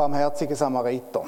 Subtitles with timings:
[0.00, 1.26] barmherzige Samariter.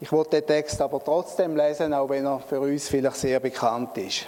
[0.00, 3.96] Ich wollte den Text aber trotzdem lesen, auch wenn er für uns vielleicht sehr bekannt
[3.96, 4.26] ist.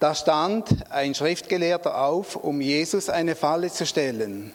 [0.00, 4.54] Da stand ein Schriftgelehrter auf, um Jesus eine Falle zu stellen.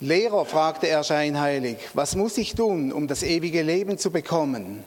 [0.00, 4.82] Lehrer, fragte er scheinheilig, was muss ich tun, um das ewige Leben zu bekommen?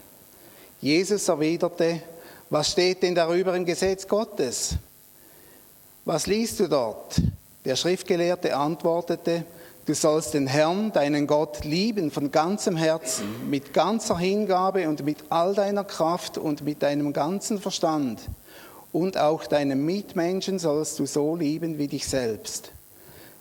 [0.81, 2.01] Jesus erwiderte,
[2.49, 4.77] was steht denn darüber im Gesetz Gottes?
[6.05, 7.21] Was liest du dort?
[7.65, 9.45] Der Schriftgelehrte antwortete,
[9.85, 15.17] Du sollst den Herrn, deinen Gott, lieben von ganzem Herzen, mit ganzer Hingabe und mit
[15.29, 18.21] all deiner Kraft und mit deinem ganzen Verstand.
[18.93, 22.71] Und auch deinen Mitmenschen sollst du so lieben wie dich selbst.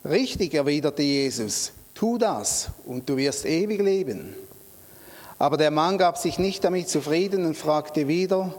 [0.05, 4.35] Richtig, erwiderte Jesus, tu das und du wirst ewig leben.
[5.39, 8.53] Aber der Mann gab sich nicht damit zufrieden und fragte wieder,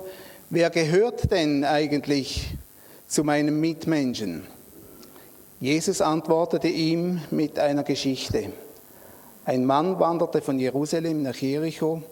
[0.49, 2.55] wer gehört denn eigentlich
[3.07, 4.43] zu meinem Mitmenschen?
[5.63, 8.51] Jesus antwortete ihm mit einer Geschichte.
[9.45, 12.03] Ein Mann wanderte von Jerusalem nach Jericho.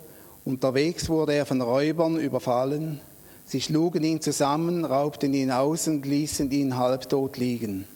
[0.46, 3.02] Unterwegs wurde er von Räubern überfallen.
[3.44, 7.90] Sie schlugen ihn zusammen, raubten ihn aus und ließen ihn halbtot liegen.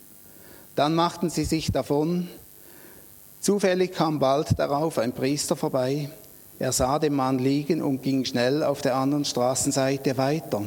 [0.76, 2.28] Dann machten sie sich davon.
[3.40, 6.10] Zufällig kam bald darauf ein Priester vorbei.
[6.60, 10.64] Er sah den Mann liegen und ging schnell auf der anderen Straßenseite weiter.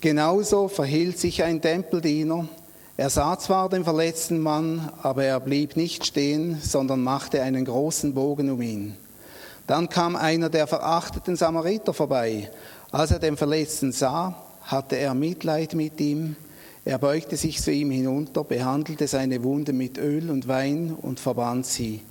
[0.00, 2.48] Genauso verhielt sich ein Tempeldiener,
[2.98, 8.12] er sah zwar den verletzten Mann, aber er blieb nicht stehen, sondern machte einen großen
[8.12, 8.96] Bogen um ihn.
[9.68, 12.50] Dann kam einer der verachteten Samariter vorbei.
[12.90, 16.34] Als er den Verletzten sah, hatte er Mitleid mit ihm.
[16.84, 21.66] Er beugte sich zu ihm hinunter, behandelte seine Wunde mit Öl und Wein und verband
[21.66, 22.02] sie.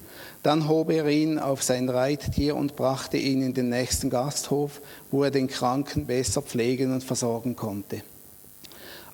[0.42, 4.80] Dann hob er ihn auf sein Reittier und brachte ihn in den nächsten Gasthof,
[5.12, 8.04] wo er den Kranken besser pflegen und versorgen konnte.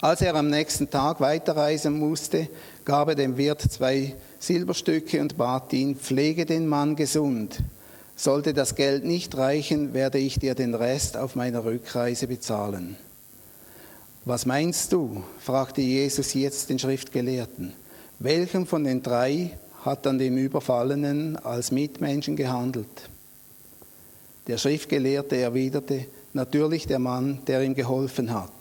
[0.04, 2.50] Als er am nächsten Tag weiterreisen musste,
[2.84, 7.64] gab er dem Wirt zwei Silberstücke und bat ihn, pflege den Mann gesund.
[8.18, 12.98] Sollte das Geld nicht reichen, werde ich dir den Rest auf meiner Rückreise bezahlen.
[14.26, 15.24] Was meinst du?
[15.40, 17.72] fragte Jesus jetzt den Schriftgelehrten.
[18.20, 19.52] Welchem von den drei
[19.86, 23.08] hat an dem Überfallenen als Mitmenschen gehandelt?
[24.48, 28.52] Der Schriftgelehrte erwiderte, natürlich der Mann, der ihm geholfen hat.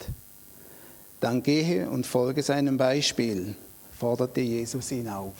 [1.22, 3.55] Dann gehe und folge seinem Beispiel,
[3.97, 5.34] forderte Jesus ihn auf.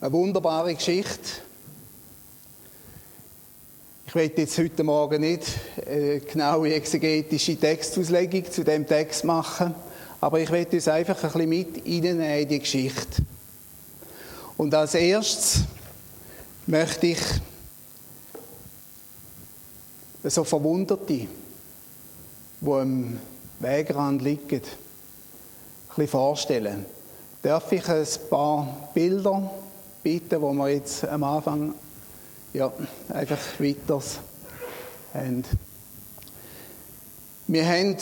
[0.00, 1.42] Eine wunderbare Geschichte.
[4.08, 5.44] Ich werde jetzt heute Morgen nicht
[5.86, 9.72] eine genaue exegetische Textauslegung zu dem Text machen,
[10.20, 13.22] aber ich werde uns einfach ein bisschen mit Ihnen in die Geschichte.
[14.56, 15.60] Und als erstes
[16.66, 17.20] möchte ich
[20.24, 21.28] so Verwunderte
[22.60, 23.18] die am
[23.60, 24.60] Wegrand liegen, ein
[25.94, 26.86] bisschen vorstellen.
[27.42, 29.50] Darf ich ein paar Bilder
[30.02, 31.74] bitten, wo wir jetzt am Anfang
[32.52, 32.72] ja,
[33.08, 34.00] einfach weiter
[35.14, 35.44] haben.
[37.46, 37.96] Wir haben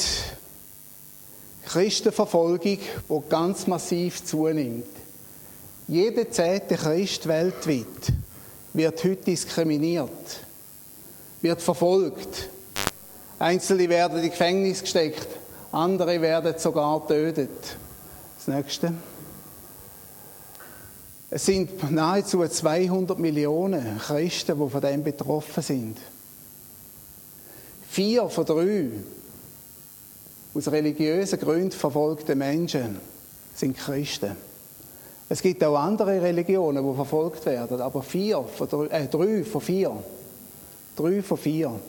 [1.67, 4.87] Christenverfolgung, die ganz massiv zunimmt.
[5.89, 8.13] Jeder zehnte Christ weltweit
[8.73, 10.41] wird heute diskriminiert,
[11.43, 12.49] wird verfolgt,
[13.39, 15.27] Einzelne werden in Gefängnis gesteckt,
[15.72, 17.77] andere werden sogar getötet.
[18.37, 18.95] Das nächste.
[21.31, 25.99] Es sind nahezu 200 Millionen Christen, die von dem betroffen sind.
[27.89, 28.91] Vier von drei
[30.55, 33.00] aus religiösen Gründen verfolgte Menschen
[33.55, 34.37] sind Christen.
[35.28, 39.61] Es gibt auch andere Religionen, die verfolgt werden, aber vier von drei, äh, drei von
[39.61, 40.05] vier,
[40.94, 41.81] drei von vier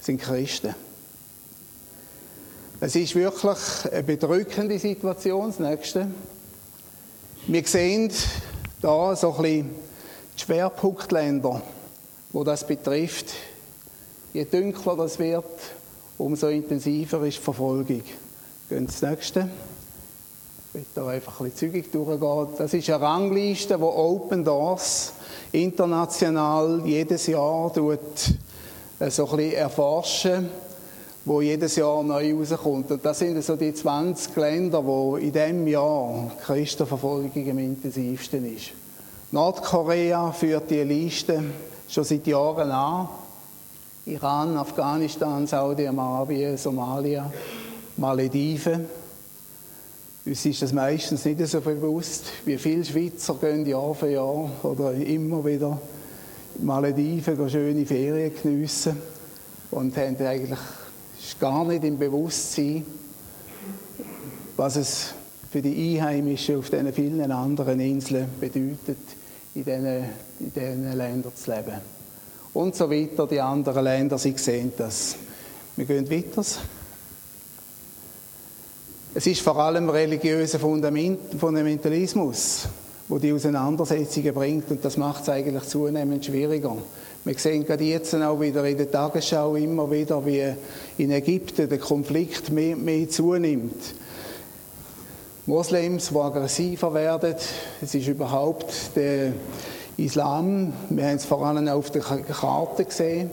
[0.00, 0.74] sind Christen.
[2.80, 3.58] Es ist wirklich
[3.92, 6.08] eine bedrückende Situation, das Nächste.
[7.46, 8.12] Wir sehen
[8.80, 9.70] da so ein bisschen
[10.36, 11.62] die Schwerpunktländer,
[12.32, 13.32] wo das betrifft.
[14.32, 15.44] Je dunkler das wird,
[16.18, 18.02] umso intensiver ist die Verfolgung.
[18.68, 19.48] Gehen das Nächste.
[20.68, 22.48] Ich will da einfach ein bisschen zügig durchgehen.
[22.58, 25.14] Das ist eine Rangliste, wo Open Doors
[25.50, 27.98] international jedes Jahr tut,
[29.10, 30.48] so ein erforschen
[31.28, 32.90] wo jedes Jahr neu rauskommt.
[32.90, 38.70] Und das sind so die 20 Länder, wo in diesem Jahr Christenverfolgung am intensivsten ist.
[39.30, 41.44] Nordkorea führt die Liste
[41.86, 43.08] schon seit Jahren an.
[44.06, 47.30] Iran, Afghanistan, Saudi-Arabien, Somalia,
[47.98, 48.86] Malediven.
[50.24, 54.94] Uns ist das meistens nicht so bewusst, wie viele Schweizer gehen Jahr für Jahr oder
[54.94, 55.78] immer wieder
[56.60, 58.96] Malediven schöne Ferien geniessen
[59.70, 60.58] und haben eigentlich
[61.38, 62.84] gar nicht im Bewusstsein,
[64.56, 65.14] was es
[65.50, 68.98] für die Einheimischen auf diesen vielen anderen Inseln bedeutet.
[69.54, 70.04] in diesen,
[70.40, 71.80] in diesen Ländern zu leben.
[72.54, 75.16] Und so weiter, die anderen Länder, sie sehen das.
[75.76, 76.44] Wir gehen weiter.
[79.14, 82.68] Es ist vor allem religiöser Fundamentalismus,
[83.08, 86.76] wo die Auseinandersetzungen bringt und das macht es eigentlich zunehmend schwieriger.
[87.24, 90.52] Wir sehen gerade jetzt auch wieder in der Tagesschau immer wieder, wie
[90.98, 93.94] in Ägypten der Konflikt mehr, mehr zunimmt.
[95.46, 97.34] Moslems, die aggressiver werden,
[97.80, 99.32] es ist überhaupt der
[99.96, 103.30] Islam, wir haben es vor allem auf der Karte gesehen,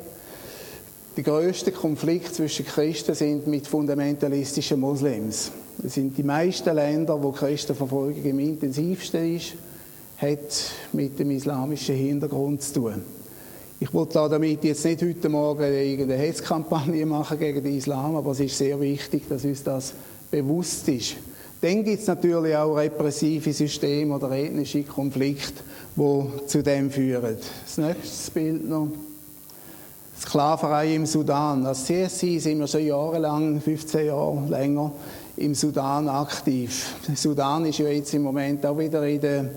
[1.17, 5.51] der größte Konflikt zwischen Christen sind mit fundamentalistischen Moslems.
[5.77, 9.53] Das sind die meisten Länder, wo Christenverfolgung am intensivsten ist,
[10.17, 13.03] hat mit dem islamischen Hintergrund zu tun.
[13.79, 18.39] Ich wollte damit jetzt nicht heute Morgen irgendeine Hetzkampagne machen gegen den Islam, aber es
[18.39, 19.93] ist sehr wichtig, dass uns das
[20.31, 21.17] bewusst ist.
[21.61, 25.63] Dann gibt es natürlich auch repressive Systeme oder ethnische Konflikte,
[25.95, 27.37] die zu dem führen.
[27.65, 28.89] Das nächste Bild noch.
[30.19, 31.65] Sklaverei im Sudan.
[31.65, 34.91] Als CSI sind wir schon jahrelang, 15 Jahre länger,
[35.37, 36.95] im Sudan aktiv.
[37.07, 39.49] Der Sudan ist ja jetzt im Moment auch wieder in den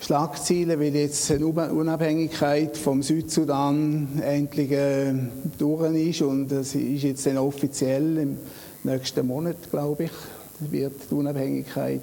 [0.00, 5.14] Schlagzeilen, weil jetzt eine Unabhängigkeit vom Südsudan endlich äh,
[5.58, 8.38] durch ist und das ist jetzt dann offiziell im
[8.84, 10.10] nächsten Monat, glaube ich,
[10.70, 12.02] wird die Unabhängigkeit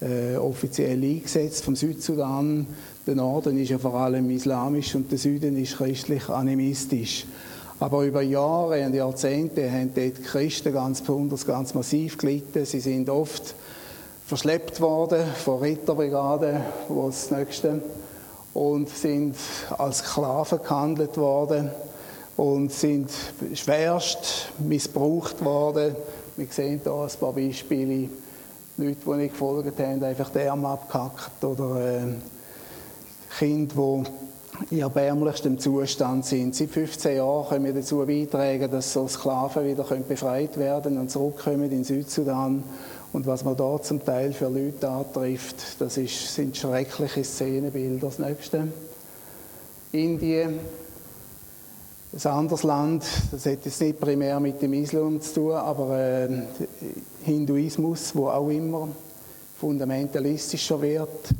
[0.00, 2.66] äh, offiziell eingesetzt vom Südsudan.
[3.06, 7.26] Der Norden ist ja vor allem islamisch und der Süden ist christlich animistisch.
[7.80, 12.64] Aber über Jahre und Jahrzehnte haben dort die Christen ganz besonders, ganz massiv gelitten.
[12.64, 13.54] Sie sind oft
[14.26, 17.80] verschleppt worden von Ritterbrigaden, wo das nächste,
[18.52, 19.36] und sind
[19.76, 21.70] als Sklaven gehandelt worden
[22.36, 23.10] und sind
[23.54, 25.94] schwerst missbraucht worden.
[26.36, 28.08] Wir sehen hier ein paar Beispiele.
[28.76, 32.14] Leute, die nicht gefolgt haben, einfach die Arme abgehackt oder äh,
[33.38, 34.10] Kinder, die
[34.70, 36.54] in erbärmlichstem Zustand sind.
[36.54, 41.70] Seit 15 Jahren können wir dazu beitragen, dass so Sklaven wieder befreit werden und zurückkommen
[41.70, 42.64] in Südsudan.
[43.12, 48.08] Und was man da zum Teil für Leute antrifft, das ist, sind schreckliche Szenenbilder.
[48.08, 48.68] Das nächste.
[49.92, 50.58] Indien,
[52.12, 56.28] ein anderes Land, das hat jetzt nicht primär mit dem Islam zu tun, aber äh,
[57.22, 58.88] Hinduismus, wo auch immer
[59.58, 61.30] fundamentalistischer wird,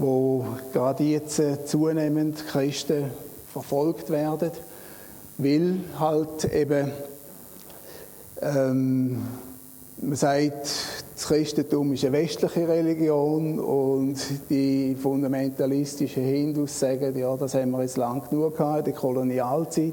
[0.00, 3.04] wo gerade jetzt äh, zunehmend Christen
[3.52, 4.50] verfolgt werden,
[5.38, 6.90] weil halt eben
[8.42, 9.22] ähm,
[10.02, 10.68] man sagt,
[11.14, 14.16] das Christentum ist eine westliche Religion und
[14.48, 19.92] die fundamentalistischen Hindus sagen, ja, das haben wir jetzt lang genug gehabt in der Kolonialzeit.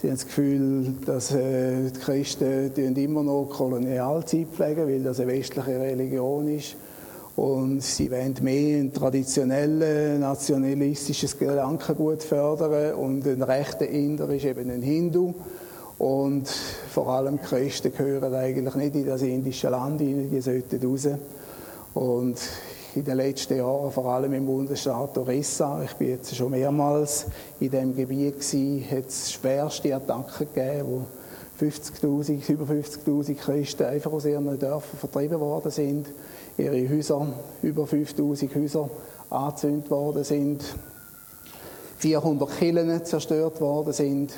[0.00, 5.32] Sie haben das Gefühl, dass äh, die Christen immer noch Kolonialzeit pflegen, weil das eine
[5.32, 6.76] westliche Religion ist.
[7.38, 12.94] Und sie wollen mehr ein traditionelles, nationalistisches Gedankengut fördern.
[12.94, 15.34] Und ein rechter Inder ist eben ein Hindu.
[15.98, 21.06] Und vor allem Christen gehören eigentlich nicht in das indische Land die sollten raus.
[21.94, 22.40] Und
[22.96, 27.26] in den letzten Jahren, vor allem im Bundesstaat Orissa, ich bin jetzt schon mehrmals
[27.60, 31.02] in diesem Gebiet gewesen, hat es schwerste Attacken gegeben, wo
[31.58, 36.08] 50 über 50.000 Christen einfach aus ihren Dörfern vertrieben worden sind,
[36.58, 37.26] ihre Häuser,
[37.62, 38.90] über 5.000 Häuser
[39.30, 40.62] angezündet worden sind,
[41.98, 44.32] 400 Killen zerstört worden sind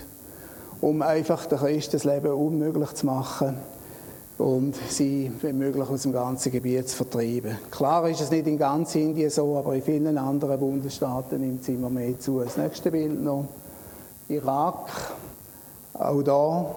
[0.80, 3.56] um einfach den Christen das Leben unmöglich zu machen
[4.38, 7.58] und sie, wenn möglich, aus dem ganzen Gebiet zu vertreiben.
[7.70, 11.68] Klar ist es nicht in ganz Indien so, aber in vielen anderen Bundesstaaten nimmt es
[11.68, 12.40] immer mehr zu.
[12.40, 13.44] Das nächste Bild noch.
[14.28, 14.88] Irak,
[15.92, 16.74] auch da.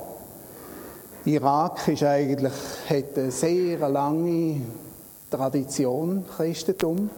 [1.25, 2.53] Irak ist eigentlich,
[2.89, 4.62] hat eine sehr lange
[5.34, 7.10] Tradition, Christentum.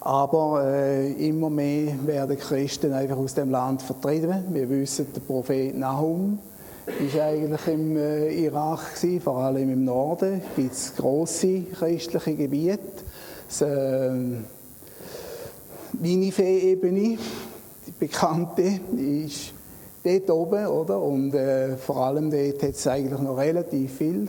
[0.00, 4.44] Aber äh, immer mehr werden Christen einfach aus dem Land vertrieben.
[4.50, 6.40] Wir wissen, der Prophet Nahum
[7.04, 10.42] ist eigentlich im äh, Irak gewesen, vor allem im Norden.
[10.56, 13.04] Gibt es große christliche Gebiete.
[13.48, 14.10] Das, äh,
[15.92, 17.18] Ninive-Ebene,
[17.86, 19.52] die bekannte, ist
[20.02, 21.00] dort oben, oder?
[21.00, 24.28] Und äh, vor allem dort hat es eigentlich noch relativ viel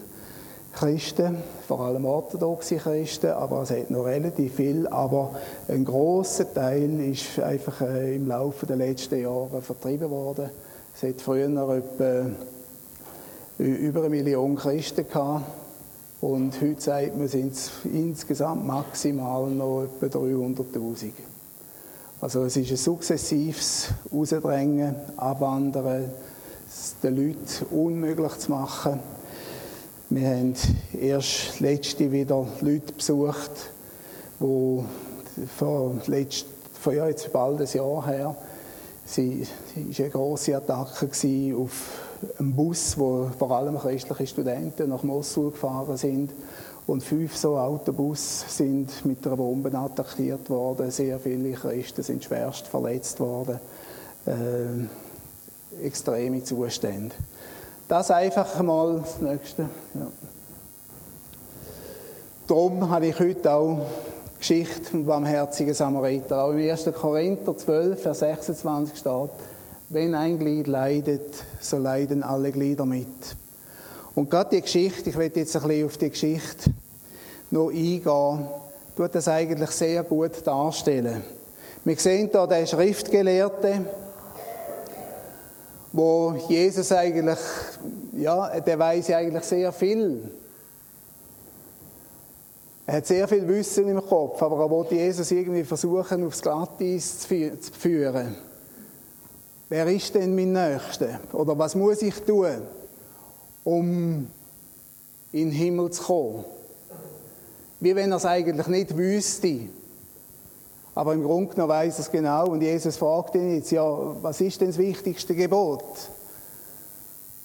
[0.77, 4.85] Christen, vor allem orthodoxe Christen, aber es hat noch relativ viel.
[4.85, 5.31] Aber
[5.67, 10.51] ein großer Teil ist einfach äh, im Laufe der letzten Jahre vertrieben worden.
[10.95, 12.29] Es hat früher etwa
[13.57, 15.45] über eine Million Christen gehabt.
[16.21, 21.11] Und heute sagt man, sind es insgesamt maximal noch etwa 300.000.
[22.21, 26.11] Also es ist ein sukzessives Ausdrängen, Abwandern,
[26.67, 28.99] es den Leuten unmöglich zu machen.
[30.09, 30.53] Wir haben
[30.97, 33.51] erst letzte wieder Leute besucht,
[34.39, 34.83] die
[35.57, 36.45] vor, letzt,
[36.79, 38.35] von ja, jetzt bald ein Jahr her.
[39.03, 39.45] Sie,
[39.75, 41.09] war eine grosse Attacke
[41.57, 41.89] auf
[42.39, 46.31] einen Bus, wo vor allem christliche Studenten nach Mosul gefahren sind.
[46.85, 50.89] Und fünf so Autobus sind mit einer Bombe attackiert worden.
[50.89, 53.59] Sehr viele Christen sind schwerst verletzt worden.
[54.25, 57.13] Äh, extreme Zustände.
[57.87, 59.69] Das einfach mal das Nächste.
[59.93, 60.07] Ja.
[62.45, 63.85] Darum habe ich heute auch
[64.39, 66.43] Geschichte vom barmherzigen Samariter.
[66.43, 66.89] Auch im 1.
[66.93, 69.29] Korinther 12, Vers 26 steht,
[69.89, 73.07] wenn ein Glied leidet, so leiden alle Glieder mit.
[74.15, 76.71] Und gerade die Geschichte, ich werde jetzt ein bisschen auf die Geschichte
[77.51, 78.47] noch eingehen,
[78.97, 81.23] tut das eigentlich sehr gut darstellen.
[81.85, 83.85] Wir sehen hier den Schriftgelehrte,
[85.91, 87.39] wo Jesus eigentlich,
[88.13, 90.29] ja, der weiß eigentlich sehr viel.
[92.85, 97.19] Er hat sehr viel Wissen im Kopf, aber er wollte Jesus irgendwie versuchen, aufs Glatteis
[97.19, 98.35] zu führen.
[99.69, 101.19] Wer ist denn mein Nächster?
[101.33, 102.61] Oder was muss ich tun,
[103.65, 104.27] um
[105.33, 106.45] in den Himmel zu kommen?
[107.81, 109.59] Wie wenn er es eigentlich nicht wüsste.
[110.97, 112.47] Aber im Grunde genommen weiß er es genau.
[112.47, 113.85] Und Jesus fragt ihn jetzt, ja,
[114.19, 115.83] was ist denn das wichtigste Gebot?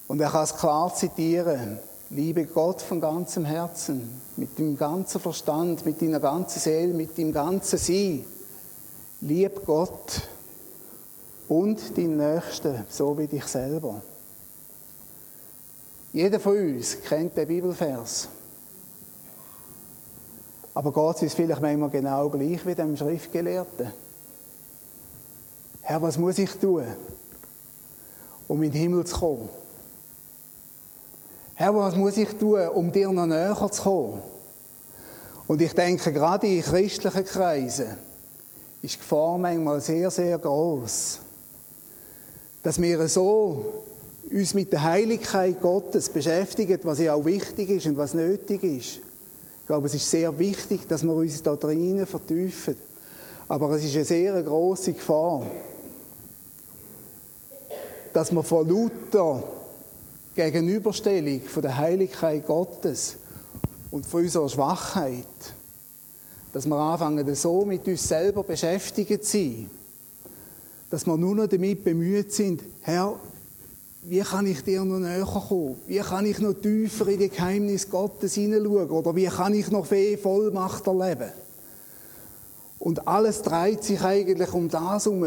[0.09, 1.79] Und er kann es klar zitieren.
[2.09, 7.31] Liebe Gott von ganzem Herzen, mit dem ganzen Verstand, mit deiner ganzen Seele, mit dem
[7.31, 8.25] ganzen Sein.
[9.21, 10.23] Lieb Gott
[11.47, 14.01] und deinen Nächsten, so wie dich selber.
[16.15, 18.29] Jeder von uns kennt den Bibelvers.
[20.75, 23.93] Aber Gott ist vielleicht manchmal genau gleich wie dem Schriftgelehrten.
[25.83, 26.85] Herr, was muss ich tun,
[28.49, 29.49] um in den Himmel zu kommen?
[31.55, 34.23] Herr, was muss ich tun, um dir noch näher zu kommen?
[35.47, 37.89] Und ich denke, gerade in christlichen Kreisen
[38.81, 41.19] ist die Gefahr manchmal sehr, sehr groß,
[42.63, 43.85] dass wir so
[44.31, 49.01] uns mit der Heiligkeit Gottes beschäftigen, was ja auch wichtig ist und was nötig ist.
[49.73, 52.77] Glaube, es ist sehr wichtig, dass wir uns da drinnen vertiefen.
[53.49, 55.47] Aber es ist eine sehr große Gefahr,
[58.13, 59.43] dass wir von lauter
[60.37, 63.17] Gegenüberstellung von der Heiligkeit Gottes
[63.91, 65.25] und von unserer Schwachheit,
[66.53, 69.71] dass wir anfangen, so mit uns selber beschäftigt zu sein,
[70.91, 73.19] dass wir nur noch damit bemüht sind, Herr,
[74.05, 75.77] wie kann ich dir noch näher kommen?
[75.87, 78.91] Wie kann ich noch tiefer in die Geheimnis Gottes hineinschauen?
[78.91, 81.31] Oder wie kann ich noch viel Vollmacht erleben?
[82.81, 85.23] Und alles dreht sich eigentlich um das um.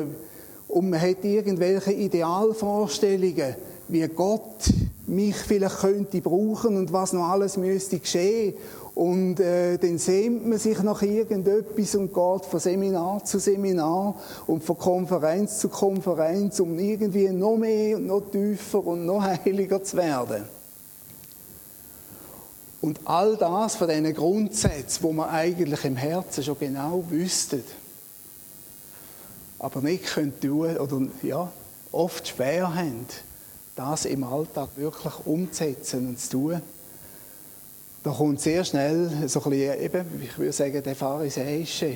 [0.68, 3.56] Und man hat irgendwelche Idealvorstellungen,
[3.88, 4.74] wie Gott
[5.08, 8.56] mich vielleicht könnte brauchen und was noch alles müsste geschehen.
[8.96, 14.16] Und äh, dann sehnt man sich nach irgendetwas und geht von Seminar zu Seminar
[14.48, 19.84] und von Konferenz zu Konferenz, um irgendwie noch mehr und noch tiefer und noch heiliger
[19.84, 20.44] zu werden.
[22.80, 27.62] Und all das von diesen Grundsätzen, wo man eigentlich im Herzen schon genau wüsste,
[29.60, 31.52] aber nicht können tun oder ja,
[31.92, 33.08] oft schwer haben
[33.76, 36.62] das im Alltag wirklich umzusetzen und zu tun,
[38.06, 41.94] da kommt sehr schnell so ein bisschen, eben, ich würde sagen, der pharisäische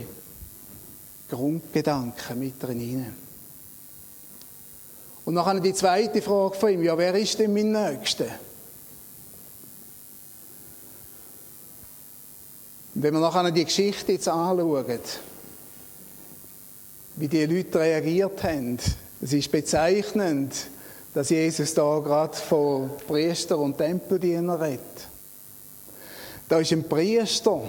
[1.29, 3.13] Grundgedanke mit drin
[5.23, 8.25] Und nachher die zweite Frage von ihm, ja, wer ist denn mein Nächster?
[12.95, 14.99] wenn wir nachher die Geschichte jetzt anschauen,
[17.17, 18.79] wie die Leute reagiert haben,
[19.21, 20.53] es ist bezeichnend,
[21.13, 25.08] dass Jesus da gerade von Priester und Tempeldiener redet.
[26.49, 27.61] Da ist ein Priester,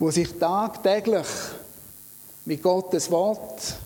[0.00, 1.26] wo sich tagtäglich
[2.44, 3.76] mit Gottes Wort,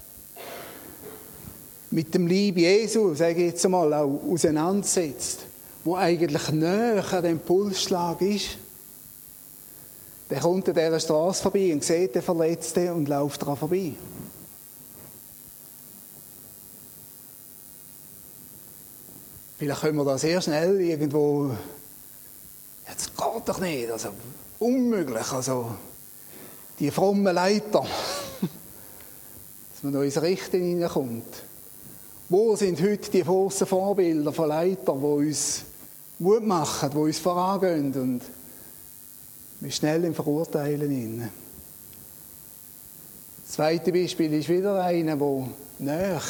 [1.90, 5.40] mit dem Lieb Jesu, sage ich jetzt einmal, auseinandersetzt,
[5.85, 8.57] wo eigentlich näher an dem Pulsschlag ist.
[10.31, 13.92] Der kommt an dieser Straße vorbei und sieht den Verletzten und läuft daran vorbei.
[19.59, 21.50] Vielleicht können wir da sehr schnell irgendwo,
[22.92, 24.11] jetzt geht doch nicht, also
[24.58, 25.75] unmöglich, also
[26.78, 27.80] die frommen Leiter,
[28.40, 31.42] dass man da ins Richten hineinkommt.
[32.28, 35.64] Wo sind heute die großen Vorbilder von Leitern, die uns
[36.18, 38.20] Mut machen, die uns vorangehen und
[39.61, 41.30] wir schnell im Verurteilen
[43.44, 46.22] Das zweite Beispiel ist wieder einer, der näher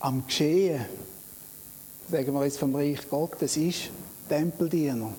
[0.00, 0.84] am Geschehen,
[2.10, 3.90] sagen wir jetzt vom Reich Gottes, ist
[4.28, 5.12] Tempeldiener.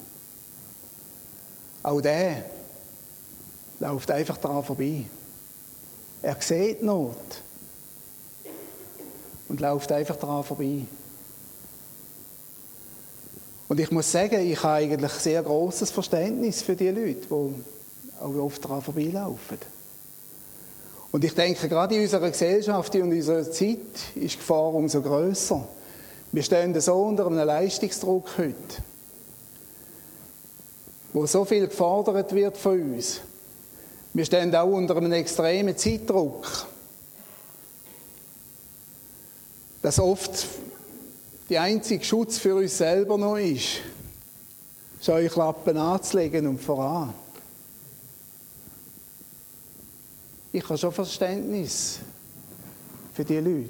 [1.83, 2.43] Auch der
[3.79, 5.05] läuft einfach daran vorbei.
[6.21, 7.17] Er sieht Not
[9.47, 10.81] und läuft einfach daran vorbei.
[13.67, 17.63] Und ich muss sagen, ich habe eigentlich sehr großes Verständnis für die Leute, die
[18.21, 19.57] auch oft daran vorbeilaufen.
[21.11, 23.77] Und ich denke, gerade in unserer Gesellschaft und in unserer Zeit
[24.15, 25.67] ist die Gefahr umso größer.
[26.31, 28.83] Wir stehen so unter einem Leistungsdruck heute,
[31.15, 33.21] wo so viel gefordert wird von uns.
[34.13, 36.67] Wir stehen auch unter einem extremen Zeitdruck,
[39.81, 40.45] dass oft
[41.49, 43.79] der einzige Schutz für uns selber noch ist,
[45.01, 47.13] Scheuklappen anzulegen und voran.
[50.51, 51.99] Ich habe schon Verständnis
[53.13, 53.69] für die Leute,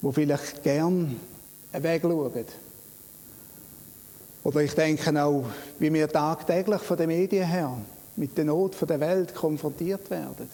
[0.00, 1.18] die vielleicht gern
[1.72, 2.63] einen Weg schauen.
[4.44, 5.46] Oder ich denke auch,
[5.78, 7.78] wie wir tagtäglich von den Medien her
[8.16, 10.48] mit der Not der Welt konfrontiert werden.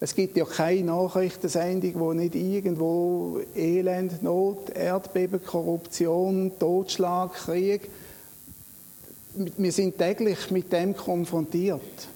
[0.00, 7.88] Es gibt ja keine Nachrichtensendung, wo nicht irgendwo Elend, Not, Erdbeben, Korruption, Totschlag, Krieg.
[9.34, 12.08] Wir sind täglich mit dem konfrontiert.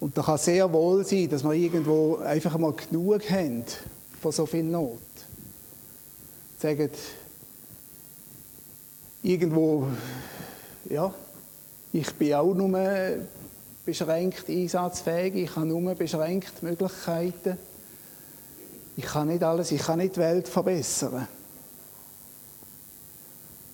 [0.00, 3.64] Und da kann sehr wohl sein, dass wir irgendwo einfach mal genug haben
[4.20, 4.98] von so viel Not.
[6.58, 6.90] Sagen,
[9.22, 9.86] irgendwo,
[10.88, 11.12] ja,
[11.92, 12.78] ich bin auch nur
[13.84, 17.58] beschränkt einsatzfähig, ich habe nur beschränkt Möglichkeiten.
[18.96, 21.26] Ich kann nicht alles, ich kann nicht die Welt verbessern.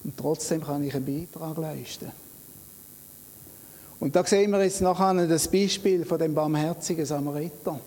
[0.05, 2.11] Und trotzdem kann ich einen Beitrag leisten.
[4.01, 7.81] Und da sehen wir jetzt nachher das Beispiel von dem barmherzigen Samariter.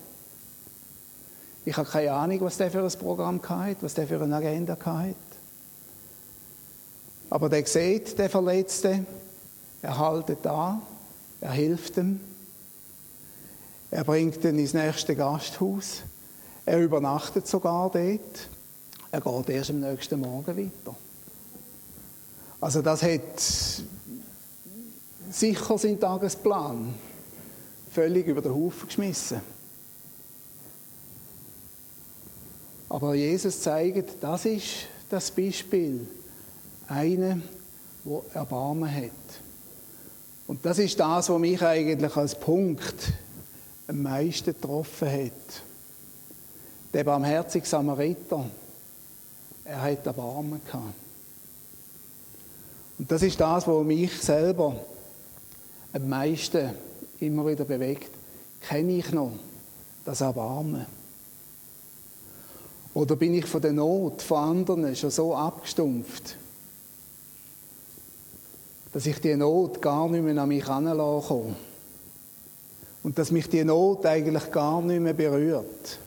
[1.64, 4.78] Ich habe keine Ahnung, was der für ein Programm hat, was der für eine Agenda
[4.84, 5.16] hat.
[7.32, 9.04] Aber der sieht, der Verletzte,
[9.82, 10.80] er haltet da
[11.42, 12.20] er hilft ihm.
[13.90, 16.04] Er bringt ihn ins nächste Gasthaus.
[16.66, 18.50] Er übernachtet sogar dort.
[19.12, 20.96] Er geht erst am nächsten Morgen weiter.
[22.62, 23.42] Also das hat
[25.32, 26.94] sicher seinen Tagesplan
[27.92, 29.42] völlig über den Haufen geschmissen.
[32.88, 36.08] Aber Jesus zeigt, das ist das Beispiel.
[36.92, 37.38] Einer,
[38.04, 39.12] der Erbarmen hat.
[40.46, 43.14] Und das ist das, was mich eigentlich als Punkt
[43.88, 45.64] am meisten getroffen hat.
[46.94, 48.46] Der barmherzige Samariter,
[49.64, 50.94] er hat Erbarmen gehabt.
[53.00, 54.76] Und das ist das, was mich selber
[55.94, 56.72] am meisten
[57.22, 58.12] immer wieder bewegt.
[58.60, 59.32] Kenne ich noch
[60.04, 60.86] das Erbarmen?
[62.94, 66.36] Oder bin ich von der Not von anderen schon so abgestumpft,
[68.92, 71.44] dass ich die Not gar nicht mehr an mich heranlasse.
[73.04, 76.00] Und dass mich die Not eigentlich gar nicht mehr berührt.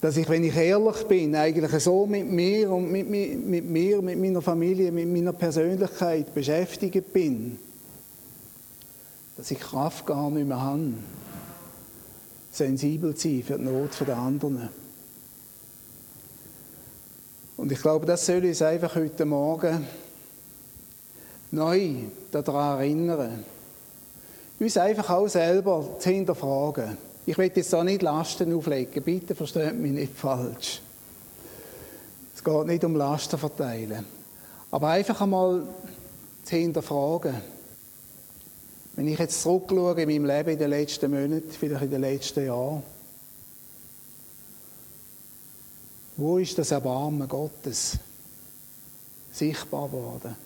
[0.00, 4.02] Dass ich, wenn ich ehrlich bin, eigentlich so mit mir und mit, mit, mit mir,
[4.02, 7.58] mit meiner Familie, mit meiner Persönlichkeit beschäftigt bin,
[9.36, 10.92] dass ich Kraft gar nicht mehr habe,
[12.50, 14.68] sensibel zu sein für die Not der anderen.
[17.56, 19.86] Und ich glaube, das soll uns einfach heute Morgen
[21.52, 21.94] neu
[22.30, 23.44] daran erinnern.
[24.58, 26.96] Uns einfach auch selber zu hinterfragen.
[27.26, 30.80] Ich will jetzt da nicht Lasten auflegen, bitte versteht mich nicht falsch.
[32.34, 34.04] Es geht nicht um Lasten verteilen.
[34.70, 35.62] Aber einfach einmal
[36.44, 37.34] zu hinterfragen.
[38.94, 42.46] Wenn ich jetzt zurückschaue in meinem Leben in den letzten Monaten, vielleicht in den letzten
[42.46, 42.82] Jahren,
[46.16, 47.98] wo ist das Erbarmen Gottes
[49.32, 50.36] sichtbar worden?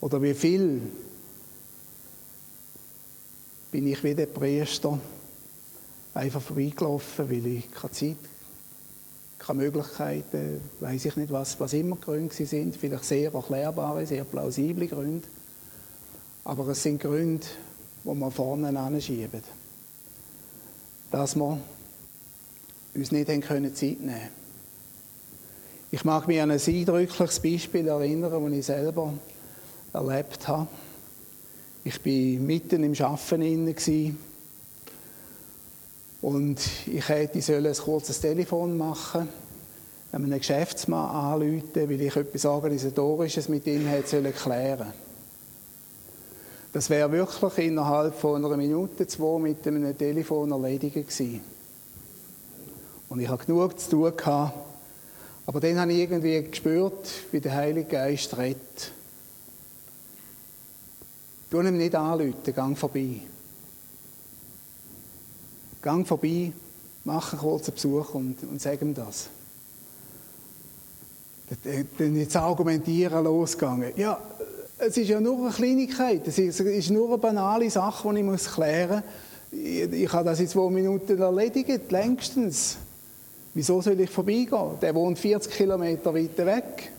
[0.00, 0.82] Oder wie viel
[3.70, 4.98] bin ich wie der Priester
[6.14, 8.16] einfach vorbeigelaufen, weil ich keine Zeit,
[9.38, 14.86] keine Möglichkeiten, weiß ich nicht was, was immer Gründe sind, vielleicht sehr erklärbare, sehr plausible
[14.86, 15.28] Gründe.
[16.44, 17.46] Aber es sind Gründe,
[18.04, 19.42] die wir vorne anschieben.
[21.10, 21.58] Dass wir
[22.94, 24.30] uns nicht Zeit nehmen können.
[25.90, 29.12] Ich mag mich an ein eindrückliches Beispiel erinnern, das ich selber
[29.96, 30.68] erlebt habe.
[31.84, 34.16] Ich war mitten im Arbeiten
[36.22, 39.28] und ich hätte ein kurzes Telefon machen
[40.12, 44.92] einem Geschäftsmann anrufen, weil ich etwas Organisatorisches mit ihm hätte klären
[46.72, 51.40] Das wäre wirklich innerhalb von einer Minute, zwei mit einem Telefon erledigt gewesen.
[53.08, 54.54] Und ich hatte genug zu tun, gehabt,
[55.46, 58.92] Aber dann habe ich irgendwie gespürt, wie der Heilige Geist redet.
[61.50, 63.20] Tu ihm nicht anrufen, gang vorbei.
[65.80, 66.52] Gang vorbei,
[67.04, 69.28] mach einen kurzen Besuch und, und sag ihm das.
[71.98, 73.92] Dann jetzt argumentieren losgegangen.
[73.96, 74.18] Ja,
[74.78, 78.96] es ist ja nur eine Kleinigkeit, es ist nur eine banale Sache, die ich klären
[78.96, 79.04] muss.
[79.52, 82.76] Ich, ich habe das in zwei Minuten erledigt, längstens.
[83.54, 84.78] Wieso soll ich vorbeigehen?
[84.82, 86.92] Der wohnt 40 Kilometer weiter weg.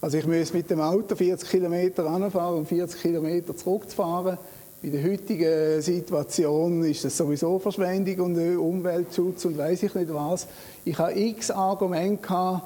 [0.00, 4.38] Also ich muss mit dem Auto 40 Kilometer anfahren und 40 Kilometer zurückzufahren.
[4.82, 10.46] In der heutigen Situation ist das sowieso Verschwendung und Umweltschutz und weiß ich nicht was.
[10.84, 12.62] Ich habe x Argumente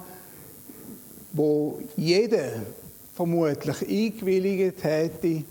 [1.34, 2.62] wo jeder
[3.14, 5.42] vermutlich eingewilligt hätte,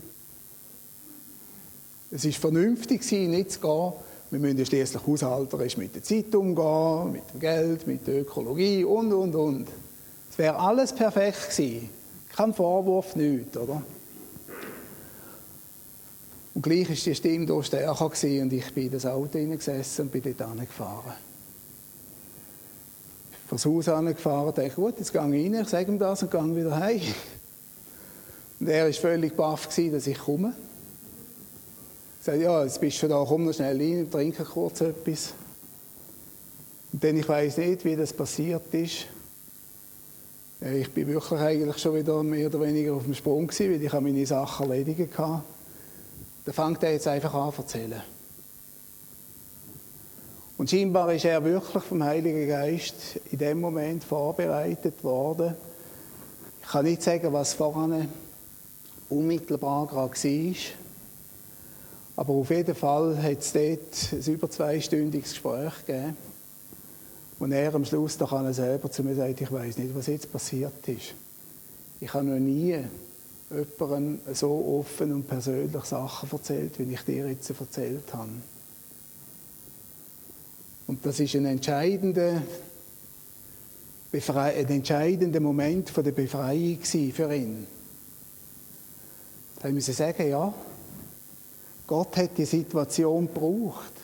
[2.10, 3.94] es ist vernünftig nicht zu gehen.
[4.32, 8.84] Wir müssen ja schließlich haushalterisch mit der Zeit umgehen, mit dem Geld, mit der Ökologie
[8.84, 9.68] und, und, und.
[10.34, 11.90] Es wäre alles perfekt gewesen.
[12.36, 13.84] Kein Vorwurf, nichts, oder?
[16.56, 20.12] Und gleich war die Stimme da stärker und ich bin in das Auto hineingesessen und
[20.12, 21.14] bin dort hingefahren
[23.48, 26.32] vor das Haus angefahren, dachte, gut, jetzt gehe ich rein, ich sage ihm das und
[26.32, 27.02] gehe wieder heim.
[28.60, 30.56] Und er war völlig baff, dass ich komme.
[32.20, 35.34] Ich sagte, ja, jetzt bist du da, komm noch schnell rein, trinke kurz etwas.
[36.92, 39.06] Und dann, ich weiß nicht, wie das passiert ist.
[40.66, 43.92] Ich bin wirklich eigentlich schon wieder mehr oder weniger auf dem Sprung gewesen, weil ich
[43.92, 45.44] meine Sachen erledigt hatte.
[46.46, 48.02] Dann fängt er jetzt einfach an zu erzählen.
[50.58, 55.54] Und scheinbar ist er wirklich vom Heiligen Geist in dem Moment vorbereitet worden.
[56.62, 58.08] Ich kann nicht sagen, was voran
[59.10, 60.56] unmittelbar gerade war.
[62.16, 66.16] Aber auf jeden Fall hat es dort ein über zweistündiges Gespräch gegeben.
[67.44, 70.88] Und er am Schluss doch selber zu mir sagt, ich weiß nicht, was jetzt passiert
[70.88, 71.14] ist.
[72.00, 72.78] Ich habe noch nie
[73.52, 78.30] jemandem so offen und persönlich Sachen erzählt, wie ich dir jetzt erzählt habe.
[80.88, 82.42] Und das ist ein entscheidender,
[84.14, 87.68] ein entscheidender Moment von der Befreiung für ihn.
[89.60, 90.54] Da müssen sie sagen, ja,
[91.88, 94.03] Gott hat die Situation gebraucht,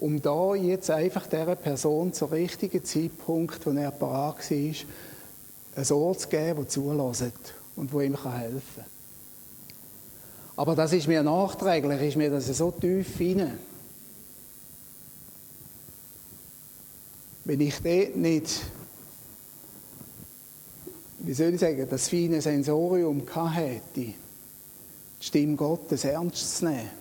[0.00, 4.74] um da jetzt einfach dieser Person zum richtigen Zeitpunkt, wo er parat war,
[5.76, 8.84] ein Ohr zu geben, der zulässt und wo ihm helfen kann.
[10.56, 13.58] Aber das ist mir nachträglich, ist mir das so tief hinein.
[17.44, 18.60] Wenn ich dort nicht,
[21.18, 23.22] wie soll ich sagen, das feine Sensorium
[23.54, 24.14] hätte, die
[25.20, 26.99] Stimme Gottes ernst zu nehmen.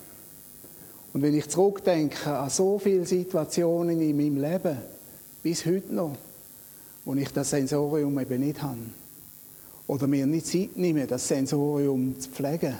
[1.13, 4.77] Und wenn ich zurückdenke an so viele Situationen in meinem Leben,
[5.41, 6.15] bis heute noch,
[7.05, 8.77] wo ich das Sensorium eben nicht habe,
[9.87, 12.75] oder mir nicht Zeit nehme, das Sensorium zu pflegen,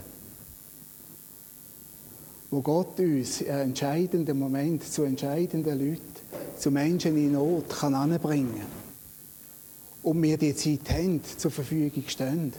[2.52, 6.02] wo Gott uns in entscheidenden Moment zu entscheidenden Leuten
[6.58, 8.62] zu Menschen in Not kann anbringen
[10.04, 12.54] und wir die Zeit haben, zur Verfügung stehen.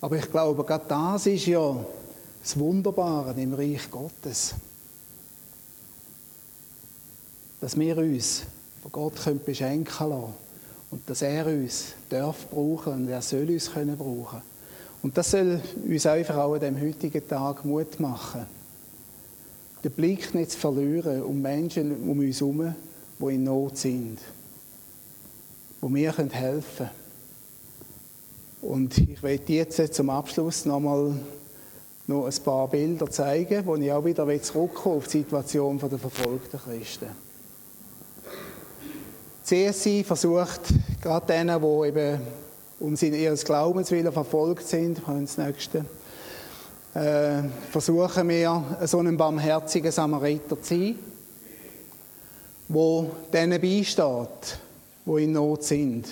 [0.00, 1.84] Aber ich glaube, gerade das ist ja
[2.42, 4.54] das Wunderbare im Reich Gottes.
[7.60, 8.44] Dass wir uns
[8.82, 10.34] von Gott können beschenken lassen
[10.90, 14.42] und dass er uns darf brauchen und er soll uns können brauchen.
[15.02, 18.46] Und das soll uns einfach auch an dem heutigen Tag Mut machen.
[19.84, 22.74] Den Blick nicht zu verlieren um Menschen um uns herum,
[23.20, 24.18] die in Not sind,
[25.80, 26.90] wo wir helfen können.
[28.60, 31.14] Und ich werde jetzt zum Abschluss nochmal
[32.08, 36.58] noch ein paar Bilder zeigen, wo ich auch wieder zurückkomme auf die Situation der verfolgten
[36.58, 37.27] Christen.
[39.48, 40.60] CSI versucht,
[41.00, 42.20] gerade denen, die eben
[42.80, 45.84] um ihres Glaubens willen verfolgt sind, das nächste,
[46.94, 50.98] äh, versuchen wir, so einen barmherzigen Samariter zu sein
[52.68, 54.58] wo denen beisteht,
[55.04, 56.06] wo in Not sind.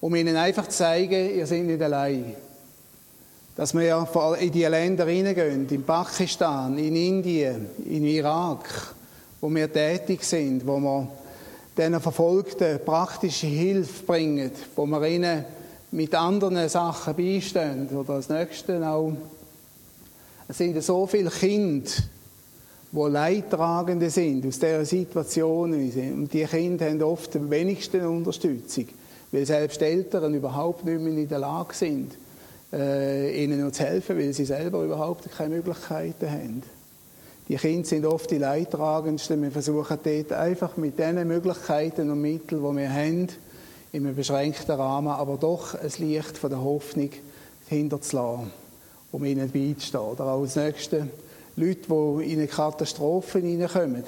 [0.00, 2.34] Um ihnen einfach zu zeigen, ihr seid nicht allein.
[3.56, 4.06] Dass wir
[4.38, 8.94] in die Länder hineingehen, in Pakistan, in Indien, in Irak,
[9.40, 11.08] wo wir tätig sind, wo wir
[11.76, 15.44] diesen Verfolgten praktische Hilfe bringen, wo wir ihnen
[15.90, 17.88] mit anderen Sachen beistehen.
[17.88, 19.12] Oder als nächstes auch,
[20.48, 21.90] es sind so viele Kinder,
[22.92, 25.72] wo Leidtragende sind aus dieser Situation.
[25.72, 28.86] Und die Kinder haben oft am wenigsten Unterstützung,
[29.32, 32.12] weil selbst Eltern überhaupt nicht mehr in der Lage sind,
[32.72, 36.62] äh, ihnen noch zu helfen, weil sie selber überhaupt keine Möglichkeiten haben.
[37.48, 39.42] Die Kinder sind oft die Leidtragendsten.
[39.42, 43.28] Wir versuchen dort einfach mit den Möglichkeiten und Mitteln, die wir haben,
[43.92, 47.10] in einem beschränkten Rahmen, aber doch ein Licht von der Hoffnung
[47.68, 48.50] hinterzulassen,
[49.12, 50.00] um ihnen beizustehen.
[50.00, 51.08] Oder auch als Nächste
[51.56, 54.04] Leute, die in eine Katastrophe hineinkommen.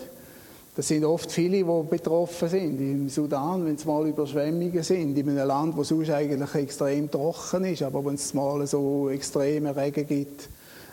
[0.75, 2.81] Das sind oft viele, die betroffen sind.
[2.81, 7.65] Im Sudan, wenn es mal Überschwemmungen sind, in einem Land, wo sonst eigentlich extrem trocken
[7.65, 10.49] ist, aber wenn es mal so extreme Regen gibt,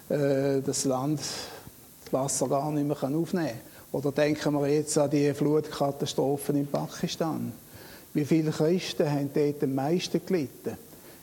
[0.09, 1.21] äh, das Land
[2.13, 3.59] Wasser gar nicht mehr aufnehmen kann.
[3.91, 7.51] Oder denken wir jetzt an die Flutkatastrophen in Pakistan.
[8.13, 10.77] Wie viele Christen haben dort am meisten gelitten?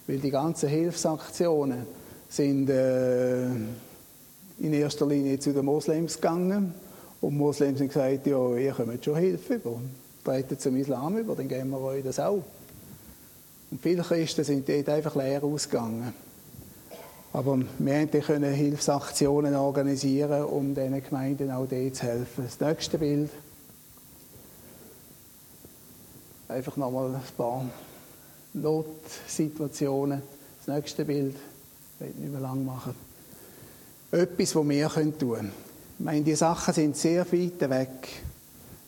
[0.07, 1.87] Weil die ganzen Hilfsaktionen
[2.29, 6.75] sind äh, in erster Linie zu den Moslems gegangen.
[7.21, 9.81] Und die Moslems haben gesagt, ja, ihr kommt schon Hilfe über.
[10.25, 12.43] Tretet zum Islam über, dann geben wir euch das auch.
[13.71, 16.13] Und viele Christen sind dort einfach leer ausgegangen.
[17.33, 22.45] Aber wir können Hilfsaktionen organisieren, um diesen Gemeinden auch dort zu helfen.
[22.45, 23.31] Das nächste Bild.
[26.49, 27.65] Einfach nochmal ein paar
[28.53, 30.23] Notsituationen.
[30.59, 31.37] Das nächste Bild.
[32.01, 32.95] Ich will nicht mehr lang machen.
[34.11, 35.53] Etwas, was wir tun können.
[35.99, 38.09] Ich meine, die Sachen sind sehr weit weg.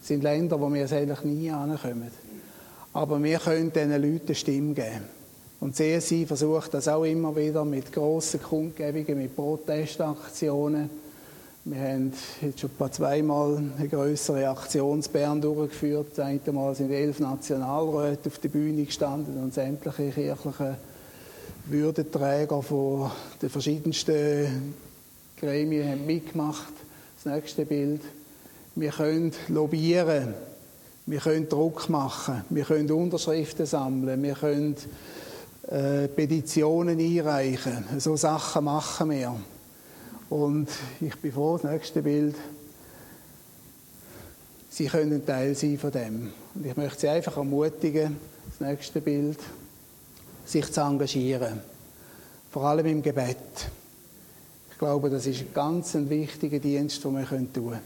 [0.01, 2.11] Das sind Länder, wo wir eigentlich nie ankommen.
[2.93, 5.22] Aber wir können diesen Leuten Stimme geben.
[5.63, 10.91] Und CSI versucht das auch immer wieder mit grossen Kundgebungen, mit Protestaktionen.
[11.65, 16.09] Wir haben jetzt schon zweimal eine größere Aktionsbären durchgeführt.
[16.17, 20.79] Das eine Mal sind elf Nationalräte auf der Bühne gestanden und sämtliche kirchliche
[21.67, 24.75] Würdenträger von den verschiedensten
[25.39, 26.73] Gremien haben mitgemacht.
[27.23, 28.01] Das nächste Bild.
[28.75, 30.35] Wir können lobbyieren.
[31.07, 32.45] Wir können Druck machen.
[32.51, 34.21] Wir können Unterschriften sammeln.
[34.25, 34.75] Wir können
[35.69, 37.85] äh, Petitionen einreichen.
[37.99, 39.37] So Sachen machen wir.
[40.29, 40.69] Und
[41.01, 42.35] ich bin froh, das nächste Bild.
[44.71, 46.33] Sie können Teil sein von dem.
[46.55, 49.39] Und ich möchte Sie einfach ermutigen, das nächste Bild,
[50.45, 51.61] sich zu engagieren.
[52.51, 53.37] Vor allem im Gebet.
[54.71, 57.81] Ich glaube, das ist ein ganz wichtiger Dienst, den wir tun können.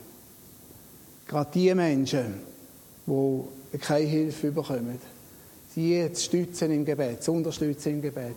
[1.27, 2.35] Gerade die Menschen,
[3.07, 4.99] die keine Hilfe bekommen,
[5.77, 8.37] sie zu stützen im Gebet, zu unterstützen im Gebet.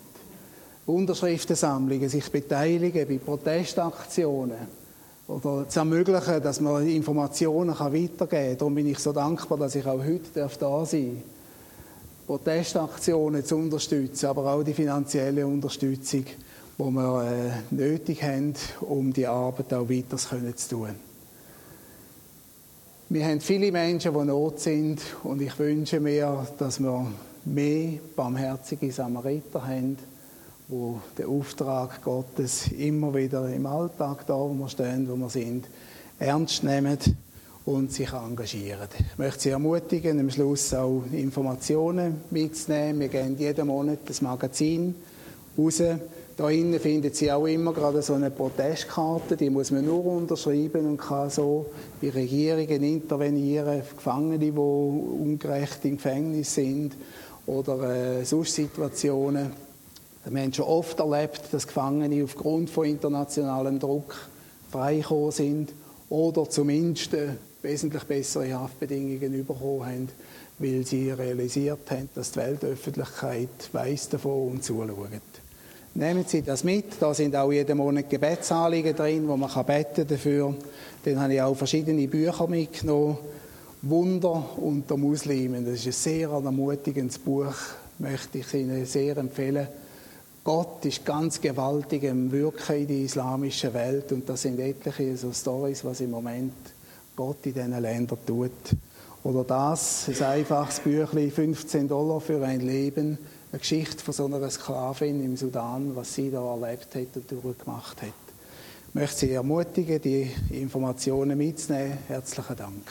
[0.84, 4.80] Unterschriftensammlungen, sich beteiligen bei Protestaktionen
[5.26, 8.58] oder zu ermöglichen, dass man Informationen weitergeben kann.
[8.58, 10.86] Darum bin ich so dankbar, dass ich auch heute da sein darf.
[12.26, 16.24] Protestaktionen zu unterstützen, aber auch die finanzielle Unterstützung,
[16.78, 20.94] die wir äh, nötig haben, um die Arbeit auch weiter zu tun.
[23.08, 27.06] Wir haben viele Menschen, die Not sind und ich wünsche mir, dass wir
[27.44, 29.96] mehr barmherzige Samariter haben,
[30.68, 35.66] wo den Auftrag Gottes immer wieder im Alltag, da wo wir stehen, wo wir sind,
[36.18, 36.98] ernst nehmen
[37.64, 38.88] und sich engagieren.
[39.12, 43.00] Ich möchte Sie ermutigen, am Schluss auch Informationen mitzunehmen.
[43.00, 44.94] Wir geben jeden Monat das Magazin
[45.58, 45.82] raus.
[46.36, 50.86] Da innen finden Sie auch immer gerade so eine Protestkarte, die muss man nur unterschreiben
[50.86, 51.66] und kann so
[52.00, 56.94] bei Regierungen intervenieren, Gefangene, die ungerecht im Gefängnis sind
[57.46, 59.52] oder äh, sonst Situationen.
[60.24, 64.14] Wir haben schon oft erlebt, dass Gefangene aufgrund von internationalem Druck
[64.70, 65.72] freigekommen sind
[66.08, 67.28] oder zumindest äh,
[67.62, 70.08] wesentlich bessere Haftbedingungen bekommen haben,
[70.58, 75.08] weil sie realisiert haben, dass die Weltöffentlichkeit weiss davon und zuschaut.
[75.94, 76.84] Nehmen Sie das mit.
[77.00, 80.54] Da sind auch jeden Monat Gebetsanliegen drin, wo man beten dafür.
[81.04, 83.18] Dann habe ich auch verschiedene Bücher mitgenommen
[83.82, 85.64] Wunder unter Muslimen.
[85.64, 87.54] Das ist ein sehr ermutigendes Buch,
[87.98, 89.68] möchte ich Ihnen sehr empfehlen.
[90.44, 95.32] Gott ist ganz gewaltig im Wirken in der islamischen Welt und das sind etliche so
[95.32, 96.52] Stories, was im Moment
[97.16, 98.50] Gott in diesen Ländern tut.
[99.22, 103.18] Oder das, ein einfaches Büchlein, 15 Dollar für ein Leben,
[103.50, 108.02] eine Geschichte von so einer Sklavin im Sudan, was sie da erlebt hat und durchgemacht
[108.02, 108.08] hat.
[108.88, 111.98] Ich möchte Sie ermutigen, die Informationen mitzunehmen.
[112.08, 112.82] Herzlichen Dank.